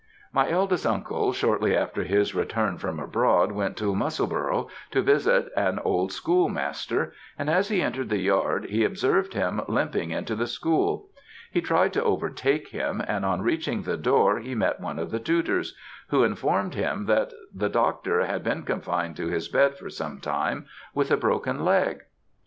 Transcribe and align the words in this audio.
My 0.33 0.49
eldest 0.49 0.83
uncle 0.83 1.31
shortly 1.31 1.77
after 1.77 2.01
his 2.03 2.33
return 2.33 2.79
from 2.79 2.99
abroad 2.99 3.51
went 3.51 3.77
to 3.77 3.93
Musselburgh 3.95 4.67
to 4.89 5.01
visit 5.03 5.51
an 5.55 5.77
old 5.77 6.11
school 6.11 6.49
master, 6.49 7.13
and 7.37 7.47
as 7.51 7.67
he 7.69 7.83
entered 7.83 8.09
the 8.09 8.17
yard 8.17 8.65
he 8.71 8.83
observed 8.83 9.35
him 9.35 9.61
limping 9.67 10.09
into 10.09 10.35
the 10.35 10.47
school. 10.47 11.09
He 11.51 11.61
tried 11.61 11.93
to 11.93 12.03
overtake 12.03 12.69
him, 12.69 13.03
and 13.07 13.23
on 13.23 13.43
reaching 13.43 13.83
the 13.83 13.95
door 13.95 14.39
he 14.39 14.55
met 14.55 14.79
one 14.79 14.97
of 14.97 15.11
the 15.11 15.19
tutors, 15.19 15.75
who 16.07 16.23
informed 16.23 16.73
him 16.73 17.05
that 17.05 17.31
the 17.53 17.69
Dr. 17.69 18.25
had 18.25 18.43
been 18.43 18.63
confined 18.63 19.15
to 19.17 19.27
his 19.27 19.49
bed 19.49 19.77
for 19.77 19.91
some 19.91 20.19
time 20.19 20.65
with 20.95 21.11
a 21.11 21.15
broken 21.17 21.63
leg. 21.63 22.05